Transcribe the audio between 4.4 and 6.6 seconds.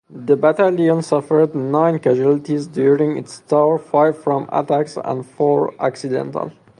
attacks and four accidental.